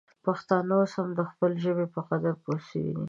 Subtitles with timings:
[0.25, 2.99] پښتانه اوس د خپلې ژبې په قدر پوه سوي دي.